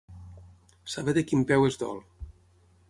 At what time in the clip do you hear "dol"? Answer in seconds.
1.85-2.03